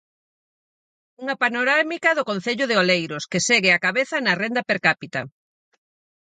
[1.21, 5.21] Unha panorámica do concello de Oleiros, que segue á cabeza na renda per cápita.